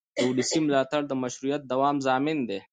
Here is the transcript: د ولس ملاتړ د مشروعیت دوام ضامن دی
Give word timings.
د 0.15 0.19
ولس 0.29 0.51
ملاتړ 0.65 1.01
د 1.07 1.13
مشروعیت 1.23 1.61
دوام 1.71 1.95
ضامن 2.05 2.37
دی 2.49 2.59